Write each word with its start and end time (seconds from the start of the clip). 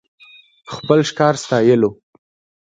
خپل 0.73 0.99
ښکار 1.09 1.35
ستايلو. 1.43 1.91